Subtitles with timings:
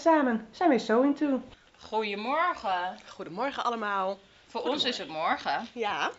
[0.00, 1.42] samen zijn we Sewing To.
[1.78, 2.98] Goedemorgen.
[3.08, 4.18] Goedemorgen allemaal.
[4.46, 6.10] Voor ons is het morgen, Ja,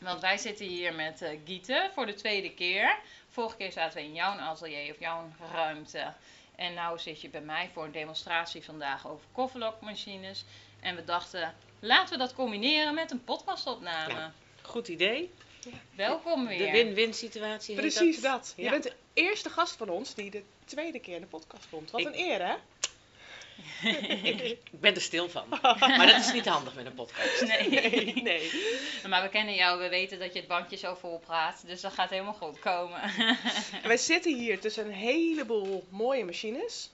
[0.00, 2.98] want wij zitten hier met eh Gieten voor de tweede keer.
[3.30, 6.12] Vorige keer zaten we in jouw atelier of jouw ruimte.
[6.56, 10.44] En nu zit je bij mij voor een demonstratie vandaag over kofferlokmachines.
[10.80, 14.12] En we dachten, laten we dat combineren met een podcastopname.
[14.14, 14.32] Ja.
[14.62, 15.32] Goed idee.
[15.94, 16.58] Welkom weer.
[16.58, 17.74] De win-win situatie.
[17.76, 18.52] precies dat.
[18.56, 18.70] Je Ja.
[18.70, 21.90] bent de eerste gast van ons die de tweede keer in de podcast komt.
[21.90, 22.54] Wat Ik- een eer, hè?
[24.22, 24.40] Ik,
[24.72, 25.44] ik ben er stil van.
[25.98, 27.46] Maar dat is niet handig met een podcast.
[27.46, 27.66] Nee.
[27.80, 28.50] Nee, nee.
[29.08, 31.66] Maar we kennen jou, we weten dat je het bandje zo vol praat.
[31.66, 33.00] Dus dat gaat helemaal goed komen.
[33.82, 36.90] Wij zitten hier tussen een heleboel mooie machines.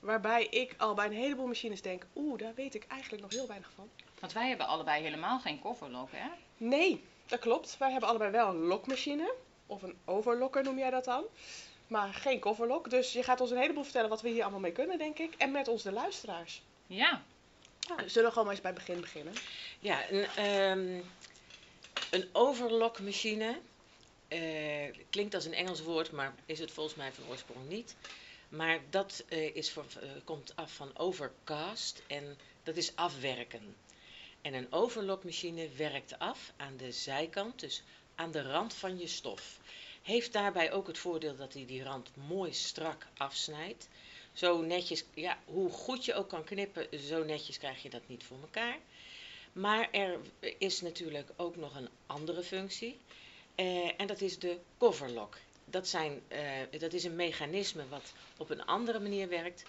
[0.00, 3.46] Waarbij ik al bij een heleboel machines denk, oeh, daar weet ik eigenlijk nog heel
[3.46, 3.88] weinig van.
[4.20, 6.28] Want wij hebben allebei helemaal geen kofferlok, hè?
[6.56, 7.76] Nee, dat klopt.
[7.78, 9.34] Wij hebben allebei wel een lokmachine.
[9.66, 11.24] Of een overlokker noem jij dat dan.
[11.86, 12.90] Maar geen coverlock.
[12.90, 15.34] Dus je gaat ons een heleboel vertellen wat we hier allemaal mee kunnen, denk ik.
[15.34, 16.62] En met ons de luisteraars.
[16.86, 17.24] Ja.
[17.88, 19.34] Nou, zullen we gewoon maar eens bij het begin beginnen?
[19.80, 21.02] Ja, een, ehm
[22.10, 23.60] een overlockmachine.
[24.28, 27.96] eh, klinkt als een Engels woord, maar is het volgens mij van oorsprong niet.
[28.48, 33.76] Maar dat eh, is voor, eh, komt af van overcast en dat is afwerken.
[34.42, 37.82] En een overlockmachine werkt af aan de zijkant, dus
[38.14, 39.58] aan de rand van je stof.
[40.06, 43.88] Heeft daarbij ook het voordeel dat hij die rand mooi strak afsnijdt.
[44.32, 48.24] Zo netjes, ja, hoe goed je ook kan knippen, zo netjes krijg je dat niet
[48.24, 48.78] voor elkaar.
[49.52, 50.18] Maar er
[50.58, 52.98] is natuurlijk ook nog een andere functie.
[53.54, 55.38] eh, en dat is de coverlock.
[55.64, 56.40] Dat, zijn, eh,
[56.78, 59.62] dat is een mechanisme wat op een andere manier werkt.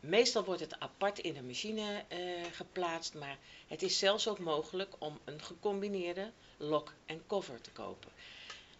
[0.00, 2.18] Meestal wordt het apart in de machine eh,
[2.52, 8.12] geplaatst, maar het is zelfs ook mogelijk om een gecombineerde lock en cover te kopen.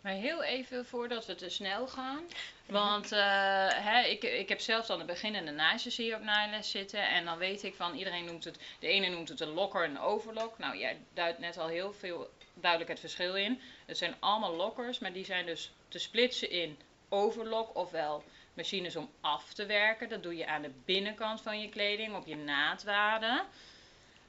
[0.00, 2.20] Maar heel even voordat we te snel gaan.
[2.66, 7.08] Want eh, hè, ik, ik heb zelfs aan de beginnende hier op naailes zitten.
[7.08, 8.58] En dan weet ik van iedereen noemt het.
[8.80, 10.58] De ene noemt het een lokker en een overlock.
[10.58, 13.60] Nou, jij duidt net al heel veel duidelijk het verschil in.
[13.86, 18.24] Het zijn allemaal lokkers, maar die zijn dus te splitsen in overlock ofwel
[18.54, 20.08] machines om af te werken.
[20.08, 23.42] Dat doe je aan de binnenkant van je kleding, op je naadwaden.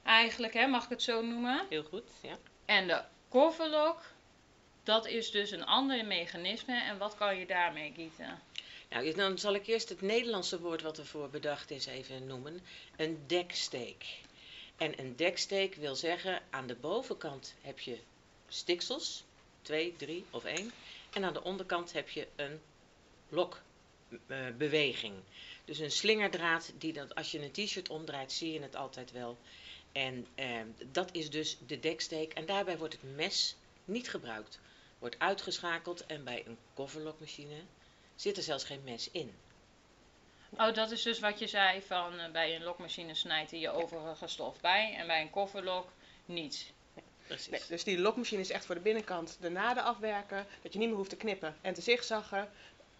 [0.04, 1.66] Eigenlijk, hè, mag ik het zo noemen.
[1.68, 2.36] Heel goed, ja.
[2.64, 4.00] En de coverlock,
[4.88, 6.82] dat is dus een ander mechanisme.
[6.82, 8.42] En wat kan je daarmee gieten?
[8.90, 12.60] Nou, dan zal ik eerst het Nederlandse woord wat ervoor bedacht is even noemen.
[12.96, 14.04] Een deksteek.
[14.76, 17.98] En een deksteek wil zeggen, aan de bovenkant heb je
[18.48, 19.24] stiksels,
[19.62, 20.72] twee, drie of één.
[21.12, 22.60] En aan de onderkant heb je een
[23.28, 25.14] lokbeweging.
[25.64, 29.38] dus een slingerdraad die dat, als je een t-shirt omdraait, zie je het altijd wel.
[29.92, 30.60] En eh,
[30.92, 32.32] dat is dus de deksteek.
[32.32, 34.58] En daarbij wordt het mes niet gebruikt.
[34.98, 37.62] Wordt uitgeschakeld en bij een coverlockmachine
[38.14, 39.34] zit er zelfs geen mes in.
[40.50, 43.70] Oh, dat is dus wat je zei van eh, bij een lokmachine snijdt hij je
[43.70, 44.94] overige stof bij.
[44.94, 45.88] En bij een coverlock
[46.24, 46.72] niet.
[47.26, 47.48] Precies.
[47.48, 50.46] Nee, dus die lokmachine is echt voor de binnenkant de naden afwerken.
[50.62, 52.50] Dat je niet meer hoeft te knippen en te zigzaggen.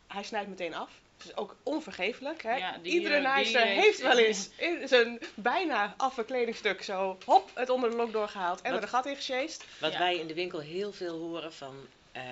[0.08, 0.90] Hij snijdt meteen af.
[1.24, 2.42] Dus ook onvergeeflijk.
[2.42, 2.56] Hè?
[2.56, 7.18] Ja, die, Iedere eh, naaister heeft, heeft- wel eens in zijn bijna affe kledingstuk zo
[7.24, 9.64] hop het onder de lok doorgehaald en Wat- er een gat in gesjeest.
[9.80, 9.98] Wat Ja.
[9.98, 12.22] wij in de winkel heel veel horen van eh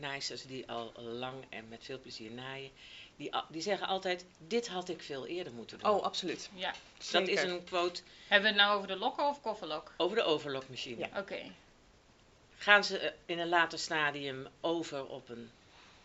[0.00, 2.70] naaisters die al lang en met veel plezier naaien.
[3.16, 5.90] Die, die zeggen altijd, dit had ik veel eerder moeten doen.
[5.90, 6.50] Oh, absoluut.
[6.54, 6.72] Ja.
[7.12, 9.92] dat is een quote Hebben we het nou over de lokken of coverlock?
[9.96, 10.98] over de overlockmachine.
[11.12, 11.18] Ja.
[11.20, 11.38] Oké.
[12.58, 15.50] Gaan ze eh, in een later stadium over op een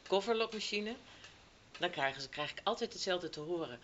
[0.07, 0.95] coverlockmachine,
[1.79, 3.79] dan krijgen ze, krijg ik altijd hetzelfde te horen.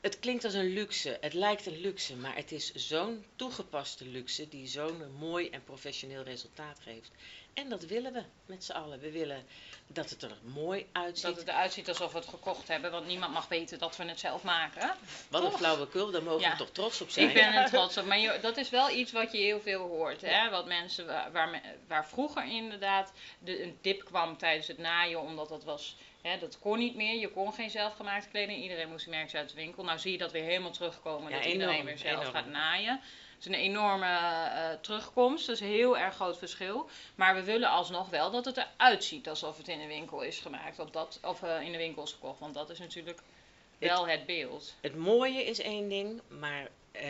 [0.00, 4.48] Het klinkt als een luxe, het lijkt een luxe, maar het is zo'n toegepaste luxe
[4.48, 7.10] die zo'n mooi en professioneel resultaat geeft.
[7.54, 9.00] En dat willen we met z'n allen.
[9.00, 9.44] We willen
[9.86, 11.22] dat het er mooi uitziet.
[11.26, 14.04] Dat het eruit ziet alsof we het gekocht hebben, want niemand mag weten dat we
[14.04, 14.90] het zelf maken.
[15.28, 16.50] Wat een flauwekul, daar mogen Ja.
[16.50, 17.28] we toch trots op zijn.
[17.28, 19.80] Ik ben er trots op, maar je- dat is wel iets wat je heel veel
[19.88, 20.20] hoort.
[20.20, 20.50] Hè?
[20.50, 25.64] Wat mensen, waar, waar vroeger inderdaad de, een dip kwam tijdens het naaien, omdat dat
[25.64, 27.14] was, hè, dat kon niet meer.
[27.18, 29.84] Je kon geen zelfgemaakte kleding, iedereen moest die merkjes uit de winkel.
[29.84, 32.34] Nou zie je dat weer helemaal terugkomen, Ja, dat iedereen weer zelf enorm.
[32.34, 33.00] gaat naaien.
[33.40, 36.88] Het is een enorme eh, terugkomst, dat is een heel erg groot verschil.
[37.14, 40.38] Maar we willen alsnog wel dat het eruit ziet alsof het in de winkel is
[40.38, 42.40] gemaakt, of, dat, of eh, in de winkel is gekocht.
[42.40, 43.20] Want dat is natuurlijk
[43.78, 44.74] wel het beeld.
[44.80, 47.04] Het mooie is één ding, maar eh,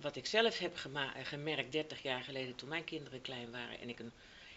[0.00, 0.76] wat ik zelf heb
[1.22, 4.12] gemerkt 30 jaar geleden toen mijn kinderen klein waren en ik een,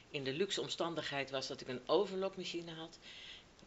[0.10, 3.00] in de luxe omstandigheid was dat ik een overlockmachine had.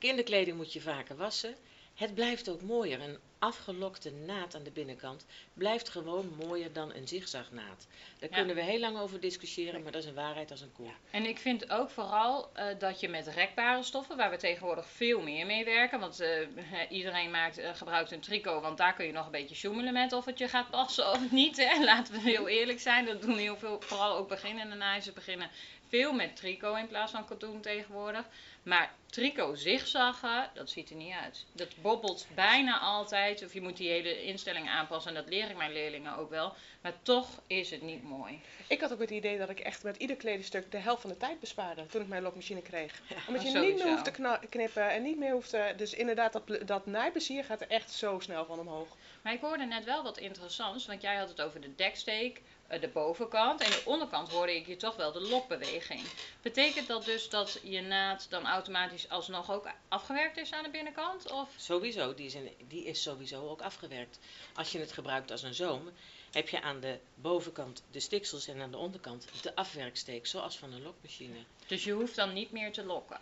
[0.01, 1.55] Kinderkleding moet je vaker wassen.
[1.95, 3.01] Het blijft ook mooier.
[3.01, 7.87] Een afgelokte naad aan de binnenkant blijft gewoon mooier dan een zigzagnaad.
[8.19, 8.37] Daar Ja.
[8.37, 10.91] kunnen we heel lang over discussiëren, maar dat is een waarheid als een koe.
[11.11, 15.21] En ik vind ook vooral eh, dat je met rekbare stoffen, waar we tegenwoordig veel
[15.21, 16.31] meer mee werken, want eh,
[16.99, 20.13] iedereen maakt, eh, gebruikt een tricot, want daar kun je nog een beetje sjoemelen met
[20.13, 21.57] of het je gaat passen of niet.
[21.57, 21.85] Hè.
[21.85, 25.51] Laten we heel eerlijk zijn, dat doen heel veel, vooral ook beginnende naaien beginnen
[25.91, 28.25] veel met tricot in plaats van katoen tegenwoordig.
[28.63, 31.47] Maar tricot zigzaggen, dat ziet er niet uit.
[31.53, 35.57] Dat bobbelt bijna altijd, of je moet die hele instelling aanpassen en dat leer ik
[35.57, 36.55] mijn leerlingen ook wel.
[36.81, 38.41] Maar toch is het niet mooi.
[38.67, 41.17] Ik had ook het idee dat ik echt met ieder kledingstuk de helft van de
[41.17, 43.01] tijd bespaarde toen ik mijn lokmachine kreeg.
[43.27, 45.75] Omdat je niet meer hoeft te knippen en niet meer hoeft te...
[45.77, 48.97] Dus inderdaad, dat, dat naaiplezier gaat er echt zo snel van omhoog.
[49.23, 52.81] Maar ik hoorde net wel wat interessants, want jij had het over de deksteek, eh,
[52.81, 56.01] de bovenkant en de onderkant hoorde ik je toch wel de lokbeweging.
[56.43, 61.31] Betekent dat dus dat je naad dan automatisch alsnog ook afgewerkt is aan de binnenkant?
[61.33, 61.49] Of?
[61.57, 64.19] Sowieso, die is, in- die is sowieso ook afgewerkt.
[64.55, 65.91] Als je het gebruikt als een zoom,
[66.31, 70.73] heb je aan de bovenkant de stiksels en aan de onderkant de afwerksteek, zoals van
[70.73, 71.39] een lokmachine.
[71.67, 73.21] Dus je hoeft dan niet meer te lokken.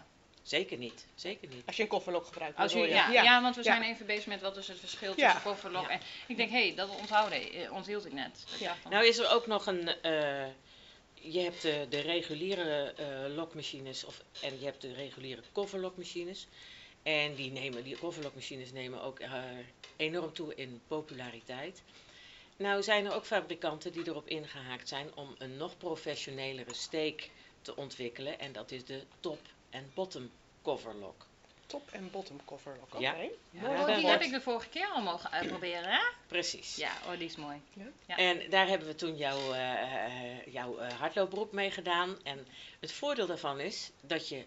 [0.48, 1.62] Zeker niet, zeker niet.
[1.66, 2.58] Als je een kofferlok gebruikt.
[2.58, 3.12] Als je, ja, je?
[3.12, 3.42] ja.
[3.42, 3.76] want we Ja.
[3.76, 5.24] zijn even bezig met wat is het verschil Ja.
[5.32, 5.88] tussen kofferlok Ja.
[5.88, 6.00] en...
[6.28, 8.44] Ik denk, hé, hey, dat onthouden, eh, onthield ik net.
[8.58, 8.76] Ja.
[8.90, 10.46] Nou is er ook nog een, eh,
[11.14, 16.46] je hebt de, de reguliere eh, lokmachines of, en je hebt de reguliere kofferlokmachines.
[17.02, 19.32] En die, nemen, die kofferlokmachines nemen ook eh,
[19.96, 21.82] enorm toe in populariteit.
[22.56, 27.30] Nou zijn er ook fabrikanten die erop ingehaakt zijn om een nog professionelere steek
[27.62, 28.38] te ontwikkelen.
[28.38, 30.30] En dat is de top- en bottom
[30.62, 31.26] coverlock.
[31.68, 32.94] Top en bottom kofferlok.
[32.94, 32.98] Oké.
[32.98, 33.14] Ja.
[33.62, 36.00] Oh, die heb ik de vorige keer al mogen uitproberen, hè?
[36.26, 36.76] Precies.
[36.76, 37.60] Ja, oh, die is mooi.
[38.06, 38.16] Ja.
[38.16, 42.16] En daar hebben we toen jouw, eh, eh, jouw eh, hardloopbroek mee gedaan.
[42.22, 42.46] En
[42.80, 44.44] het voordeel daarvan is dat je,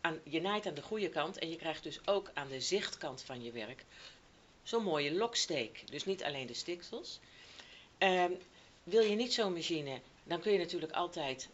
[0.00, 3.22] aan, je naait aan de goede kant en je krijgt dus ook aan de zichtkant
[3.22, 3.84] van je werk
[4.62, 5.90] zo'n mooie loksteek.
[5.90, 7.20] Dus niet alleen de stiksels.
[7.98, 8.32] Ehm,
[8.82, 11.48] wil je niet zo'n machine, dan kun je natuurlijk altijd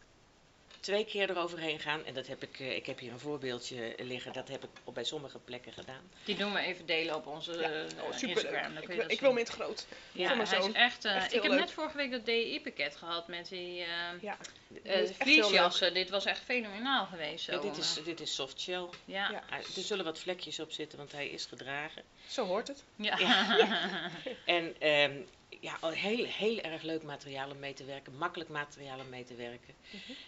[0.81, 2.05] twee keer eroverheen gaan.
[2.05, 4.95] En dat heb ik, eh, ik heb hier een voorbeeldje liggen, dat heb ik op,
[4.95, 6.11] bij sommige plekken gedaan.
[6.25, 7.59] Die doen we even delen op onze Ja.
[7.71, 8.77] eh, Oh, Instagram.
[8.77, 9.19] Ik, wil- ik wil zien.
[9.29, 9.87] hem in het groot.
[10.13, 11.61] Ja, voor mijn hij is echt, eh, Echt ik heb leuk.
[11.61, 13.89] net vorige week dat DI-pakket gehad met die eh
[14.21, 14.37] Ja.
[14.83, 15.95] eh, vliesjassen.
[15.95, 17.45] Dit was echt fenomenaal geweest.
[17.45, 17.53] Zo.
[17.53, 18.89] Ja, dit, is, dit is soft shell.
[19.05, 19.31] ja.
[19.31, 19.43] Ja.
[19.51, 22.03] Er zullen wat vlekjes op zitten, want hij is gedragen.
[22.29, 22.85] Zo hoort het.
[22.97, 23.19] Ja.
[24.45, 25.13] En ehm,
[25.61, 28.17] ja, al heel, heel erg leuk materiaal om mee te werken.
[28.17, 29.75] Makkelijk materiaal om mee te werken.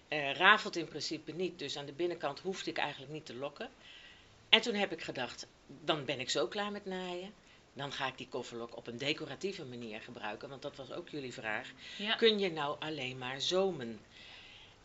[0.09, 3.71] Eh, rafelt in principe niet, dus aan de binnenkant hoefde ik eigenlijk niet te lokken.
[4.49, 7.33] En toen heb ik gedacht, dan ben ik zo klaar met naaien.
[7.73, 11.33] Dan ga ik die kofferlok op een decoratieve manier gebruiken, want dat was ook jullie
[11.33, 11.71] vraag.
[11.97, 12.15] ja.
[12.15, 14.01] Kun je nou alleen maar zomen?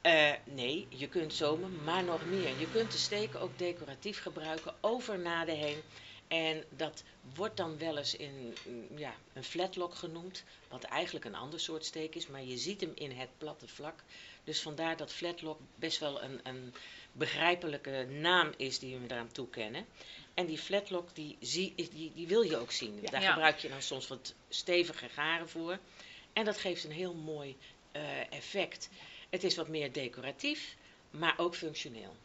[0.02, 2.60] Eh, nee, je kunt zomen, maar nog meer.
[2.60, 5.82] Je kunt de steken ook decoratief gebruiken over naden heen.
[6.28, 7.04] En dat
[7.36, 11.86] wordt dan wel eens in mm, ja, een flatlock genoemd, wat eigenlijk een ander soort
[11.86, 14.04] steek is, maar je ziet hem in het platte vlak.
[14.44, 16.74] Dus vandaar dat flatlock best wel een, een
[17.12, 19.86] begrijpelijke naam is die we eraan toekennen.
[20.34, 23.00] En die flatlock, die, zie, die, die wil je ook zien.
[23.02, 23.10] Ja.
[23.10, 23.32] Daar Ja.
[23.32, 25.80] gebruik je dan soms wat stevige garen voor.
[26.34, 27.58] En dat geeft een heel mooi
[27.92, 28.90] eh, effect.
[29.30, 30.76] Het is wat meer decoratief,
[31.10, 32.16] maar ook functioneel.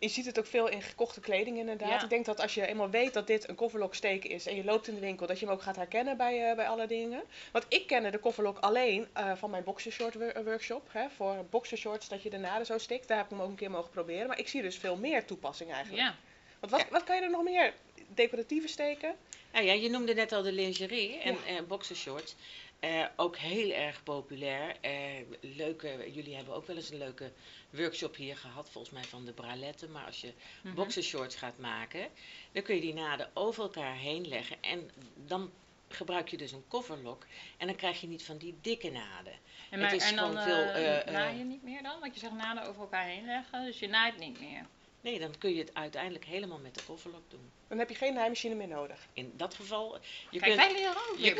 [0.00, 1.88] Je ziet het ook veel in gekochte kleding inderdaad.
[1.88, 2.02] Ja.
[2.02, 4.88] Ik denk dat als je eenmaal weet dat dit een kofferloksteek is en je loopt
[4.88, 7.22] in de winkel, dat je hem ook gaat herkennen bij, eh, bij alle dingen.
[7.52, 10.88] Want ik kende de kofferlok alleen eh, van mijn boxershort eh, workshop.
[10.92, 13.08] Hè, voor boxershorts dat je de naden zo stikt.
[13.08, 14.26] Daar heb ik hem ook een keer mogen proberen.
[14.26, 16.02] Maar ik zie dus veel meer toepassing eigenlijk.
[16.02, 16.14] ja.
[16.60, 17.74] Want wat, wat kan je er nog meer?
[18.14, 19.14] Decoratieve steken?
[19.52, 21.56] Nou ja, je noemde net al de lingerie en Ja.
[21.56, 22.34] eh, boxershorts.
[22.80, 24.76] Eh, ook heel erg populair.
[24.80, 24.92] Eh,
[25.40, 27.32] leuke, jullie hebben ook wel eens een leuke
[27.70, 29.92] workshop hier gehad, volgens mij van de braletten.
[29.92, 30.32] Maar als je
[30.62, 30.74] Mhm.
[30.74, 32.08] boxershorts gaat maken,
[32.52, 34.56] dan kun je die naden over elkaar heen leggen.
[34.60, 35.50] En dan
[35.88, 37.26] gebruik je dus een coverlock.
[37.56, 39.32] En dan krijg je niet van die dikke naden.
[39.32, 42.00] En, Het maar, is en dan veel, eh, naai je niet meer dan?
[42.00, 44.66] Want je zegt naden over elkaar heen leggen, dus je naait niet meer.
[45.00, 47.50] Nee, dan kun je het uiteindelijk helemaal met de coverlock doen.
[47.68, 49.06] Dan heb je geen naaimachine meer nodig.
[49.12, 49.98] In dat geval,
[50.30, 51.38] je Kijk, kunt, wij leren ook je kunt-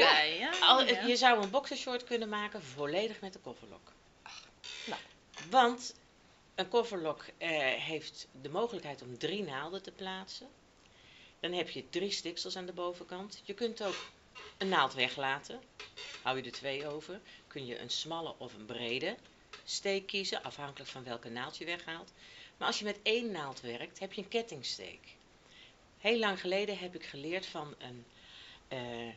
[0.68, 1.06] al, ja.
[1.06, 3.92] je zou een boxershort kunnen maken volledig met de coverlock.
[4.86, 5.00] nou.
[5.50, 5.94] Want
[6.54, 10.48] een coverlock eh, heeft de mogelijkheid om drie naalden te plaatsen.
[11.40, 13.42] Dan heb je drie stiksels aan de bovenkant.
[13.44, 14.10] Je kunt ook
[14.58, 15.60] een naald weglaten.
[16.22, 19.16] Hou je er twee over, kun je een smalle of een brede
[19.64, 22.12] steek kiezen, afhankelijk van welke naald je weghaalt.
[22.56, 25.16] Maar als je met één naald werkt, heb je een kettingsteek.
[25.98, 28.04] Heel lang geleden heb ik geleerd van een,
[28.68, 29.14] eh,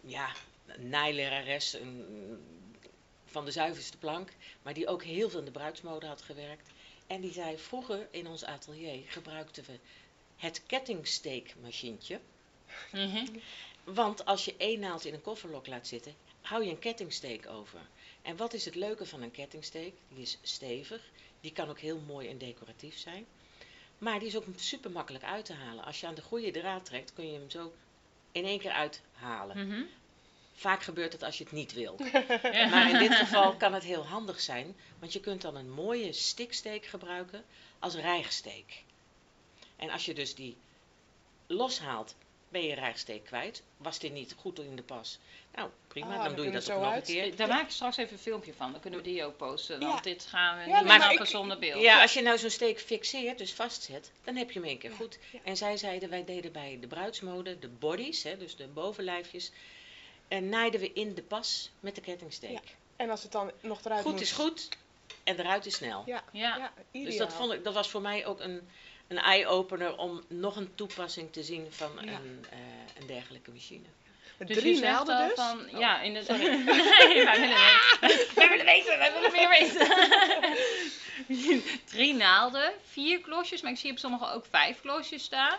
[0.00, 0.32] ja,
[0.66, 2.38] een,
[3.24, 6.70] van de zuiverste plank, maar die ook heel veel in de bruidsmode had gewerkt.
[7.06, 9.78] En die zei, vroeger in ons atelier gebruikten we
[10.36, 12.20] het kettingsteekmachientje.
[12.92, 13.26] Mhm.
[13.84, 17.80] Want als je één naald in een kofferlok laat zitten, hou je een kettingsteek over.
[18.22, 19.94] En wat is het leuke van een kettingsteek?
[20.08, 23.26] Die is stevig, die kan ook heel mooi en decoratief zijn.
[23.98, 25.84] Maar die is ook super makkelijk uit te halen.
[25.84, 27.72] Als je aan de goede draad trekt, kun je hem zo
[28.32, 29.68] in één keer uithalen.
[29.68, 29.82] Mhm.
[30.54, 31.96] Vaak gebeurt het als je het niet wil.
[32.12, 32.68] Ja.
[32.70, 36.12] Maar in dit geval kan het heel handig zijn, want je kunt dan een mooie
[36.12, 37.44] stiksteek gebruiken
[37.78, 38.82] als rijgsteek.
[39.76, 40.56] En als je dus die
[41.46, 42.14] loshaalt,
[42.48, 43.62] ben je rijgsteek kwijt.
[43.76, 45.18] Was die niet goed in de pas?
[45.54, 47.08] Nou, prima, Ah, dan, doe je dat ook nog uit.
[47.08, 47.36] een keer.
[47.36, 48.72] Daar maak ik straks even een filmpje van.
[48.72, 49.80] Dan kunnen we die ook posten.
[49.80, 50.00] Want Ja.
[50.00, 51.82] dit gaan we Ja, niet maken zonder beeld.
[51.82, 54.90] Ja, als je nou zo'n steek fixeert, dus vastzet, dan heb je hem één keer
[54.90, 55.18] Ja, goed.
[55.32, 55.38] ja.
[55.44, 59.50] En zij zeiden, wij deden bij de bruidsmode de bodies, hè, dus de bovenlijfjes,
[60.28, 62.50] en naaiden we in de pas met de kettingsteek.
[62.50, 62.60] Ja,
[62.96, 64.20] En als het dan nog eruit Goed moet.
[64.20, 64.68] is goed
[65.24, 66.02] en eruit is snel.
[66.06, 66.56] Ja, Ja.
[66.56, 67.10] ja, ideaal.
[67.10, 68.68] Dus dat, vond ik, dat was voor mij ook een,
[69.08, 72.12] een eye-opener om nog een toepassing te zien van Ja.
[72.12, 72.58] een, eh,
[73.00, 73.84] een dergelijke machine.
[74.36, 75.34] Met Dus drie naalden al dus?
[75.34, 75.78] van, Oh.
[75.80, 76.28] ja, in het...
[76.28, 76.38] nee,
[77.24, 78.26] wij willen weten.
[78.34, 79.88] Wij willen weten, wij willen meer weten.
[81.84, 85.58] Drie naalden, vier klosjes, maar ik zie op sommige ook vijf klosjes staan.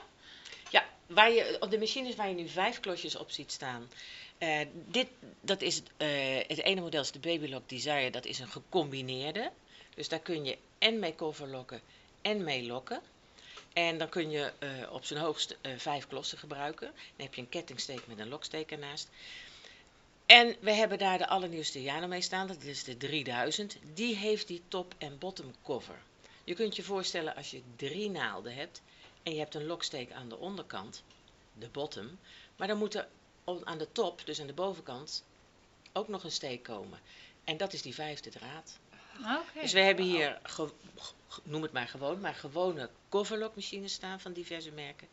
[0.70, 3.90] Ja, waar je, op de machines waar je nu vijf klosjes op ziet staan.
[4.38, 5.08] Eh, dit,
[5.42, 6.08] dat is eh,
[6.48, 9.52] het ene model is de Babylock Desire, dat is een gecombineerde.
[9.96, 11.82] Dus daar kun je en mee coverlokken
[12.22, 13.02] en mee lokken.
[13.74, 16.88] En dan kun je eh, op zijn hoogst vijf klossen gebruiken.
[16.88, 19.10] Dan heb je een kettingsteek met een loksteek ernaast.
[20.26, 23.78] En we hebben daar de allernieuwste Jano mee staan, dat is de 3000.
[23.94, 25.98] Die heeft die top- en bottom cover.
[26.44, 28.82] Je kunt je voorstellen als je drie naalden hebt
[29.24, 31.04] en je hebt een loksteek aan de onderkant,
[31.54, 32.20] de bottom,
[32.56, 33.08] maar dan moet op-
[33.64, 35.24] aan de top, dus aan de bovenkant,
[35.94, 37.00] ook nog een steek komen.
[37.44, 38.80] En dat is die vijfde draad.
[39.20, 39.60] Oké.
[39.62, 40.40] Dus we hebben hier,
[41.44, 45.08] noem het maar gewoon, maar gewone coverlockmachines staan van diverse merken.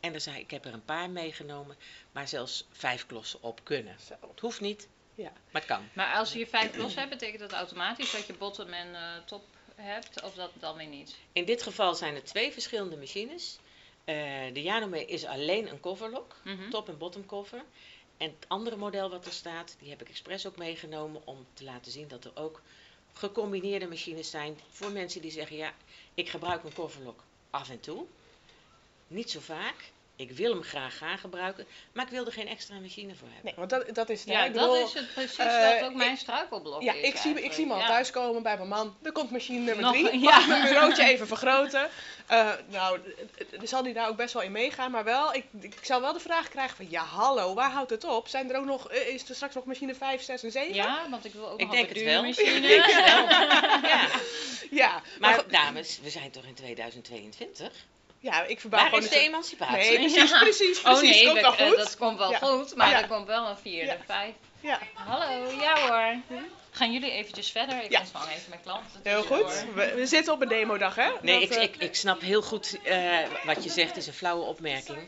[0.00, 1.76] En er zijn, ik heb er een paar meegenomen,
[2.12, 3.96] waar zelfs vijf klossen op kunnen.
[4.06, 4.14] Zo.
[4.28, 5.32] Het hoeft niet, Ja.
[5.50, 5.88] maar het kan.
[5.92, 9.16] Maar als je hier vijf los hebt, betekent dat automatisch dat je bottom en eh,
[9.26, 9.44] top
[9.74, 10.22] hebt?
[10.22, 11.16] Of dat dan weer niet?
[11.32, 13.58] In dit geval zijn er twee verschillende machines.
[14.10, 16.70] Eh, de Janome is alleen een coverlock, Mhm.
[16.70, 17.64] top en bottom cover.
[18.16, 21.64] En het andere model wat er staat, die heb ik expres ook meegenomen om te
[21.64, 22.62] laten zien dat er ook
[23.12, 25.74] gecombineerde machines zijn voor mensen die zeggen, ja,
[26.14, 28.06] ik gebruik een coverlock af en toe.
[29.06, 29.92] Niet zo vaak.
[30.20, 33.44] Ik wil hem graag gaan gebruiken, maar ik wil er geen extra machine voor hebben.
[33.44, 34.24] Nee, want dat, dat is.
[34.24, 37.16] Ja, ik dat bedoel, is het precies eh, dat ook mijn struikelblok Ja, is ik
[37.16, 37.86] zie, ik zie me al Ja.
[37.86, 38.96] thuiskomen bij mijn man.
[39.02, 40.18] Er komt machine nummer Nog- drie.
[40.20, 40.30] ja.
[40.38, 41.88] Mag mijn bureautje even vergroten?
[42.26, 42.98] Eh, nou,
[43.62, 44.90] zal die daar ook best wel in meegaan.
[44.90, 46.86] Maar wel, ik, ik zou wel de vraag krijgen van...
[46.90, 48.28] Ja, hallo, waar houdt het op?
[48.28, 48.90] Zijn er ook nog...
[48.90, 50.74] eh, is er straks nog machine 5, 6 en 7?
[50.74, 52.22] Ja, want ik wil ook Ik nog denk een het wel.
[52.22, 52.50] machine.
[52.50, 53.28] Ik denk het wel.
[53.90, 54.08] Ja.
[54.70, 57.72] Ja, maar, Maar dames, we zijn toch in 2022?
[58.20, 59.04] Ja ik verbouw Waar gewoon...
[59.04, 59.98] is de emancipatie?
[59.98, 61.26] Nee, precies, precies, precies.
[61.26, 61.76] Oh nee, komt eh, goed.
[61.76, 62.38] dat komt wel Ja.
[62.38, 63.02] goed, maar Ja.
[63.02, 63.96] er komt wel een vierde, Ja.
[64.06, 64.34] vijf.
[64.60, 66.38] Ja, Hallo, ja hoor.
[66.70, 67.84] Gaan jullie eventjes verder?
[67.84, 68.00] Ik Ja.
[68.00, 69.00] ontvang even mijn klanten.
[69.02, 69.64] heel goed.
[69.74, 71.10] We, we zitten op een demodag, hè?
[71.22, 74.12] Nee, Dat, ik, eh, ik, ik snap heel goed eh, wat je zegt, is een
[74.12, 74.98] flauwe opmerking.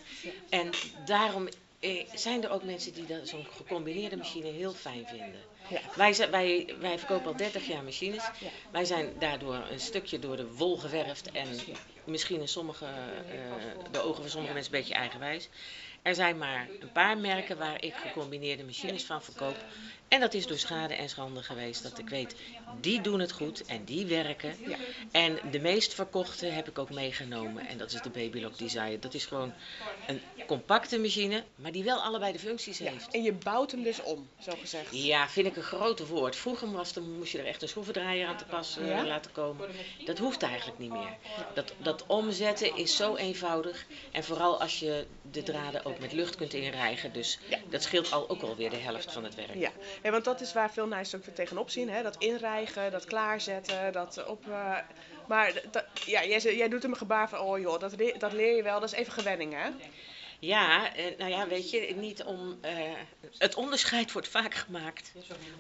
[0.50, 0.71] En
[1.07, 1.49] daarom
[1.81, 5.40] eh, zijn er ook mensen die dat- zo'n gecombineerde machine heel fijn vinden.
[5.69, 5.81] Ja.
[5.97, 8.25] Wij, zijn- wij, wij verkopen al 30 jaar machines.
[8.40, 8.49] Ja.
[8.71, 11.49] Wij zijn daardoor een stukje door de wol geverfd en
[12.04, 15.49] misschien in sommige, eh, de ogen van sommige mensen een beetje eigenwijs.
[16.02, 19.56] Er zijn maar een paar merken waar ik gecombineerde machines van verkoop.
[20.12, 22.37] En dat is door schade en schande geweest dat ik weet,
[22.80, 24.54] die doen het goed en die werken.
[24.66, 24.76] Ja.
[25.12, 28.99] En de meest verkochte heb ik ook meegenomen en dat is de Babylock Desire.
[28.99, 29.52] Dat is gewoon
[30.06, 32.90] een compacte machine, maar die wel allebei de functies ja.
[32.90, 33.09] heeft.
[33.11, 34.88] En je bouwt hem dus om, zo gezegd.
[34.90, 36.37] Ja, vind ik een groot woord.
[36.37, 39.06] Vroeger was, dan moest je er echt een schroevendraaier aan te pas eh, Ja?
[39.06, 39.68] laten komen.
[40.04, 41.16] Dat hoeft eigenlijk niet meer.
[41.54, 43.87] Dat, dat omzetten is zo eenvoudig.
[44.11, 47.12] En vooral als je de draden ook met lucht kunt inrijgen.
[47.12, 47.58] Dus Ja.
[47.70, 49.54] dat scheelt al ook alweer de helft van het werk.
[49.54, 49.70] Ja.
[50.02, 51.88] ja, want dat is waar veel nijs ook tegenop zien.
[51.90, 52.02] Hè?
[52.02, 54.49] Dat inrijgen, dat klaarzetten, dat op...
[54.49, 54.76] eh,
[55.28, 58.32] maar dat, ja, jij, jij doet hem een gebaar van, oh joh, dat, leer- dat
[58.32, 58.80] leer je wel.
[58.80, 59.68] Dat is even gewenning, hè?
[60.38, 62.58] Ja, eh, nou ja, weet je, niet om.
[62.61, 62.75] eh,
[63.38, 65.12] het onderscheid wordt vaak gemaakt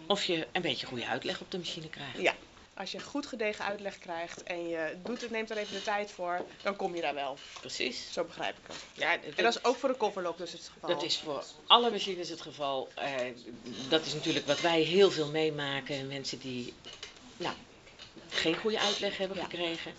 [0.06, 2.20] of je een beetje goede uitleg op de machine krijgt.
[2.20, 2.34] Ja.
[2.74, 6.10] Als je goed gedegen uitleg krijgt en je doet het, neemt er even de tijd
[6.10, 7.36] voor, dan kom je daar wel.
[7.60, 8.12] Precies.
[8.12, 8.76] Zo begrijp ik het.
[8.92, 10.88] Ja, En dat is ook voor de coverlock dus het geval.
[10.88, 12.88] Dat is voor alle machines het geval.
[12.94, 13.10] Eh,
[13.88, 16.06] dat is natuurlijk wat wij heel veel meemaken.
[16.08, 16.74] Mensen die
[17.36, 17.54] nou,
[18.28, 19.42] geen goede uitleg hebben Ja.
[19.44, 19.92] gekregen.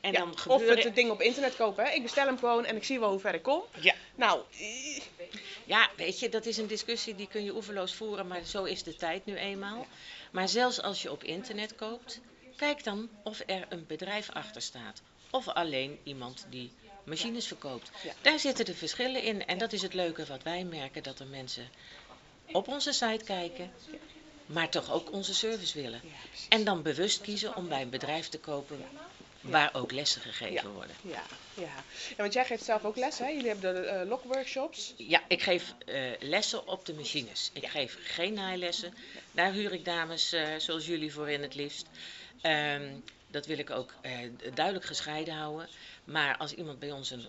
[0.00, 0.78] En Ja, dan Of gebeuren...
[0.84, 1.84] het ding op internet kopen.
[1.84, 1.90] Hè?
[1.90, 3.62] Ik bestel hem gewoon en ik zie wel hoe ver ik kom.
[3.80, 3.94] Ja.
[4.14, 4.40] Nou,
[5.68, 8.82] Ja, weet je, dat is een discussie die kun je oeverloos voeren, maar zo is
[8.82, 9.86] de tijd nu eenmaal.
[10.30, 12.20] Maar zelfs als je op internet koopt,
[12.56, 15.02] kijk dan of er een bedrijf achter staat.
[15.30, 16.72] Of alleen iemand die
[17.04, 17.90] machines verkoopt.
[18.20, 19.46] Daar zitten de verschillen in.
[19.46, 21.68] En dat is het leuke wat wij merken, dat er mensen
[22.52, 23.70] op onze site kijken,
[24.46, 26.00] maar toch ook onze service willen.
[26.48, 28.84] En dan bewust kiezen om bij een bedrijf te kopen
[29.50, 30.96] waar ook lessen gegeven worden.
[31.02, 31.22] Ja,
[31.54, 31.84] ja.
[32.16, 33.26] want jij geeft zelf ook les, hè?
[33.28, 34.94] Jullie hebben de eh lokworkshops.
[34.96, 37.50] Ja, ik geef eh, lessen op de machines.
[37.52, 38.94] Ik geef geen naaillessen.
[39.32, 41.86] Daar huur ik dames eh, zoals jullie voor in het liefst.
[42.40, 42.94] Ehm,
[43.30, 43.94] dat wil ik ook
[44.54, 45.68] duidelijk gescheiden houden.
[46.04, 47.26] Maar als iemand bij ons een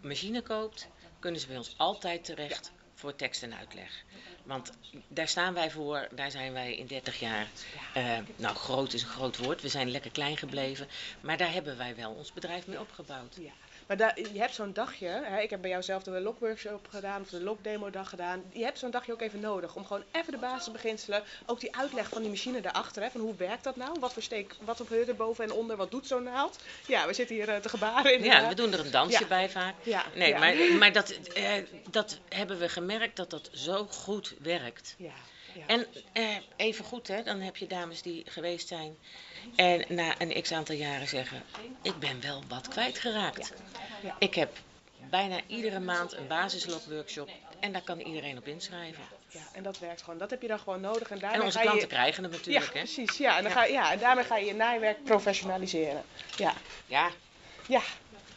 [0.00, 0.88] machine koopt,
[1.18, 4.04] kunnen ze bij ons altijd terecht voor tekst en uitleg.
[4.42, 4.72] Want
[5.08, 7.46] daar staan wij voor, daar zijn wij in 30 jaar.
[7.94, 10.88] eh, nou, groot is een groot woord, we zijn lekker klein gebleven.
[11.20, 13.36] Maar daar hebben wij wel ons bedrijf mee opgebouwd.
[13.40, 13.52] Ja.
[13.98, 15.40] Maar je hebt zo'n dagje, hè?
[15.40, 18.42] ik heb bij jou zelf de lokworkshop gedaan of de lokdemo dag gedaan.
[18.52, 22.08] Je hebt zo'n dagje ook even nodig om gewoon even de basisbeginselen, ook die uitleg
[22.08, 23.10] van die machine daarachter, hè?
[23.10, 23.98] van hoe werkt dat nou?
[24.00, 26.58] Wat voor steek, wat gebeurt er boven en onder, wat doet zo'n naald?
[26.86, 29.26] Ja, we zitten hier eh, te gebaren in Ja, we doen er een dansje Ja.
[29.26, 29.74] bij vaak.
[29.82, 30.38] Ja, Nee, ja.
[30.38, 31.52] maar, maar dat, eh,
[31.90, 34.94] dat hebben we gemerkt dat dat zo goed werkt.
[34.98, 35.12] Ja,
[35.52, 35.66] ja.
[35.66, 38.96] En eh, even goed, hè, dan heb je dames die geweest zijn
[39.56, 41.42] en na een x aantal jaren zeggen:
[41.82, 43.52] Ik ben wel wat kwijtgeraakt.
[44.02, 44.16] Ja.
[44.18, 44.58] Ik heb
[45.10, 47.30] bijna iedere maand een basislokworkshop
[47.60, 49.04] en daar kan iedereen op inschrijven.
[49.28, 50.18] ja, en dat werkt gewoon.
[50.18, 51.10] Dat heb je dan gewoon nodig.
[51.10, 52.64] En, En onze ga je, klanten krijgen Ja, natuurlijk.
[52.64, 52.70] hè?
[52.72, 53.16] precies.
[53.16, 56.02] Ja, en, dan Ga, ja, en daarmee ga je je naaiwerk professionaliseren.
[56.36, 56.54] Ja,
[56.86, 57.10] Ja,
[57.66, 57.82] ja.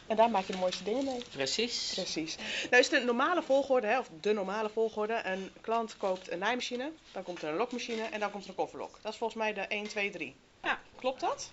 [0.06, 1.22] En daar maak je de mooiste dingen mee.
[1.30, 1.90] precies.
[1.94, 2.36] Precies.
[2.70, 6.90] Nou is de normale volgorde, hè, of de normale volgorde, een klant koopt een naaimachine,
[7.12, 8.98] dan komt er een lokmachine en dan komt er een kofferlok.
[9.02, 10.34] Dat is volgens mij de 1, 2, 3.
[10.62, 10.80] Ja.
[10.98, 11.50] Klopt dat?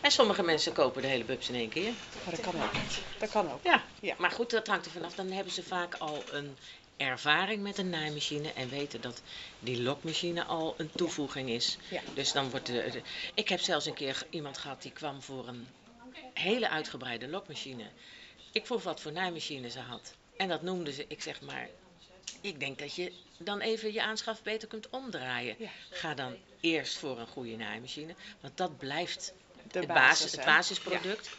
[0.00, 1.92] En sommige mensen kopen de hele bubs in één keer.
[2.24, 2.70] Maar dat kan ook.
[3.18, 3.60] Dat kan ook.
[3.64, 3.82] Ja.
[4.00, 4.14] Ja.
[4.18, 5.14] maar goed, dat hangt er vanaf.
[5.14, 6.56] Dan hebben ze vaak al een
[6.96, 9.22] ervaring met een naaimachine en weten dat
[9.58, 11.78] die lokmachine al een toevoeging is.
[11.90, 12.00] Ja.
[12.14, 13.02] Dus dan wordt de, de-
[13.34, 15.66] Ik heb zelfs een keer iemand gehad die kwam voor een
[16.40, 17.84] hele uitgebreide lokmachine.
[18.52, 20.14] Ik vroeg wat voor naaimachine ze had.
[20.36, 21.04] En dat noemde ze.
[21.08, 21.68] Ik zeg maar,
[22.40, 25.56] ik denk dat je dan even je aanschaf beter kunt omdraaien.
[25.58, 25.70] Ja.
[25.90, 28.14] Ga dan eerst voor een goede naaimachine.
[28.40, 29.32] Want dat blijft
[29.72, 31.30] De het, basis, basis, het basisproduct.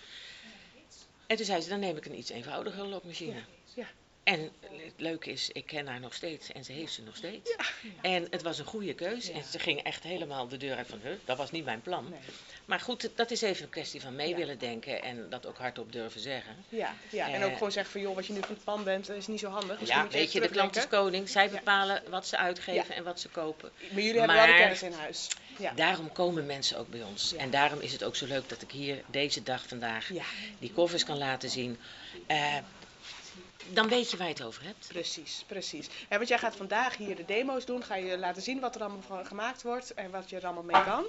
[1.27, 3.35] En toen zei ze, dan neem ik een iets eenvoudiger lokmachine.
[3.35, 3.45] Ja.
[4.23, 7.55] En het leuke is, ik ken haar nog steeds en ze heeft ze nog steeds.
[8.01, 9.27] En het was een goede keus.
[9.27, 9.33] Ja.
[9.33, 12.07] En ze ging echt helemaal de deur uit van, huh, dat was niet mijn plan.
[12.09, 12.19] Nee.
[12.65, 14.35] Maar goed, dat is even een kwestie van mee Ja.
[14.35, 16.55] willen denken en dat ook hardop durven zeggen.
[16.69, 17.29] Ja, ja.
[17.29, 19.15] en Eh, ook gewoon zeggen van joh, wat je nu van het plan bent, dat
[19.17, 19.79] is niet zo handig.
[19.79, 21.29] Misschien ja, je weet je, de klant is koning.
[21.29, 21.51] Zij Ja.
[21.51, 22.95] bepalen wat ze uitgeven Ja.
[22.95, 23.71] en wat ze kopen.
[23.91, 25.27] Maar jullie hebben wel de kennis in huis.
[25.57, 25.71] Ja.
[25.73, 27.29] Daarom komen mensen ook bij ons.
[27.31, 27.37] Ja.
[27.37, 30.23] En daarom is het ook zo leuk dat ik hier deze dag vandaag ja,
[30.59, 31.77] die koffers kan laten zien.
[32.27, 32.57] Eh,
[33.69, 34.87] dan weet je waar je het over hebt.
[34.87, 35.87] precies, precies.
[36.07, 38.81] En want jij gaat vandaag hier de demo's doen, ga je laten zien wat er
[38.81, 41.05] allemaal gemaakt wordt en wat je er allemaal mee kan.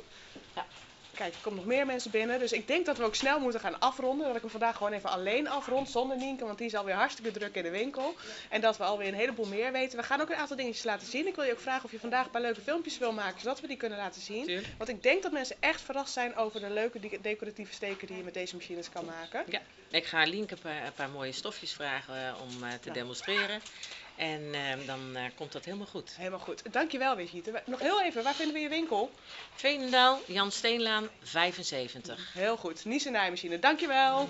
[0.54, 0.66] Ja.
[1.14, 3.60] Kijk, er komen nog meer mensen binnen, dus ik denk dat we ook snel moeten
[3.60, 4.26] gaan afronden.
[4.26, 7.30] Dat ik hem vandaag gewoon even alleen afrond, zonder Nienke, want die is alweer hartstikke
[7.30, 8.14] druk in de winkel.
[8.48, 9.98] En dat we alweer een heleboel meer weten.
[9.98, 11.26] We gaan ook een aantal dingetjes laten zien.
[11.26, 13.60] Ik wil je ook vragen of je vandaag een paar leuke filmpjes wil maken, zodat
[13.60, 14.64] we die kunnen laten zien.
[14.78, 18.16] Want ik denk dat mensen echt verrast zijn over de leuke de- decoratieve steken die
[18.16, 19.44] je met deze machines kan maken.
[19.48, 22.78] Ja, ik ga Lienke een paar, een paar mooie stofjes vragen eh, om eh, te
[22.88, 22.92] Nou.
[22.98, 23.60] demonstreren.
[24.16, 26.16] En eh, dan eh, komt dat helemaal goed.
[26.16, 26.72] Helemaal goed.
[26.72, 27.62] Dankjewel, Brigitte.
[27.66, 29.10] Nog heel even, waar vinden we je winkel?
[29.54, 32.32] Veenendaal, Jan Steenlaan, 75.
[32.32, 32.84] Heel goed.
[32.84, 33.58] Niese naaimachine.
[33.58, 34.28] Dankjewel.